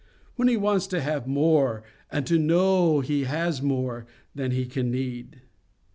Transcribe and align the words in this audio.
When 0.35 0.47
he 0.47 0.57
wants 0.57 0.87
to 0.87 0.99
have 1.01 1.27
more, 1.27 1.83
and 2.11 2.25
to 2.25 2.39
know 2.39 3.01
he 3.01 3.25
has 3.25 3.61
more, 3.61 4.07
than 4.33 4.49
he 4.49 4.65
can 4.65 4.89
need. 4.89 5.41